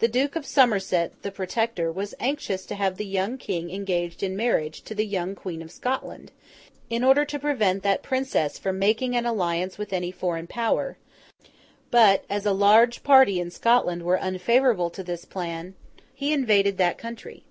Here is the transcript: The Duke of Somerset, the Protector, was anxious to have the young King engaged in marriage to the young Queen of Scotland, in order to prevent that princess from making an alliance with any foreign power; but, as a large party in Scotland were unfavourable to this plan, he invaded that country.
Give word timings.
The 0.00 0.08
Duke 0.08 0.34
of 0.34 0.44
Somerset, 0.44 1.12
the 1.22 1.30
Protector, 1.30 1.92
was 1.92 2.12
anxious 2.18 2.66
to 2.66 2.74
have 2.74 2.96
the 2.96 3.06
young 3.06 3.38
King 3.38 3.70
engaged 3.70 4.24
in 4.24 4.36
marriage 4.36 4.82
to 4.82 4.96
the 4.96 5.06
young 5.06 5.36
Queen 5.36 5.62
of 5.62 5.70
Scotland, 5.70 6.32
in 6.90 7.04
order 7.04 7.24
to 7.26 7.38
prevent 7.38 7.84
that 7.84 8.02
princess 8.02 8.58
from 8.58 8.80
making 8.80 9.14
an 9.14 9.26
alliance 9.26 9.78
with 9.78 9.92
any 9.92 10.10
foreign 10.10 10.48
power; 10.48 10.98
but, 11.92 12.24
as 12.28 12.46
a 12.46 12.52
large 12.52 13.04
party 13.04 13.38
in 13.38 13.52
Scotland 13.52 14.02
were 14.02 14.16
unfavourable 14.20 14.90
to 14.90 15.04
this 15.04 15.24
plan, 15.24 15.76
he 16.12 16.32
invaded 16.32 16.76
that 16.76 16.98
country. 16.98 17.44